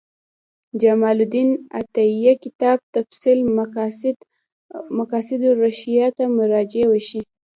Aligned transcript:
جمال 0.81 1.17
الدین 1.23 1.49
عطیه 1.79 2.33
کتاب 2.43 2.77
تفعیل 2.95 3.39
مقاصد 4.99 5.41
الشریعة 5.51 6.09
ته 6.17 6.23
مراجعه 6.37 6.85
وشي. 6.91 7.21